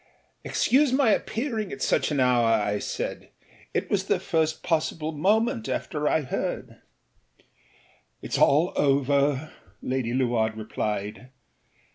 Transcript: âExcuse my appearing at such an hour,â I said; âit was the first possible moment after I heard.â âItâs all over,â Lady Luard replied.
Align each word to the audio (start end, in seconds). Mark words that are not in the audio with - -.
âExcuse 0.43 0.91
my 0.91 1.11
appearing 1.11 1.71
at 1.71 1.79
such 1.83 2.09
an 2.09 2.19
hour,â 2.19 2.59
I 2.61 2.79
said; 2.79 3.29
âit 3.75 3.87
was 3.91 4.05
the 4.05 4.19
first 4.19 4.63
possible 4.63 5.11
moment 5.11 5.69
after 5.69 6.07
I 6.07 6.21
heard.â 6.21 8.27
âItâs 8.27 8.39
all 8.41 8.73
over,â 8.75 9.51
Lady 9.83 10.15
Luard 10.15 10.57
replied. 10.57 11.29